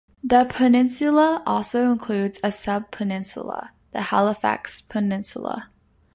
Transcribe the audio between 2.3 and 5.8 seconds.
a sub-peninsula- the Halifax Peninsula.